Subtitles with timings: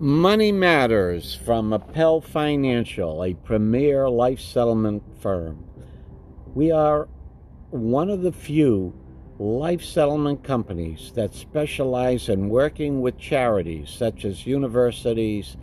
[0.00, 5.64] Money Matters from Appel Financial, a premier life settlement firm.
[6.52, 7.08] We are
[7.70, 8.92] one of the few
[9.38, 15.56] life settlement companies that specialize in working with charities such as universities,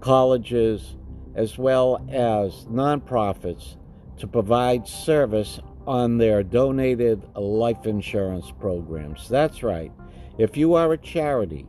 [0.00, 0.96] colleges,
[1.34, 3.76] as well as nonprofits
[4.16, 9.28] to provide service on their donated life insurance programs.
[9.28, 9.92] That's right.
[10.38, 11.66] If you are a charity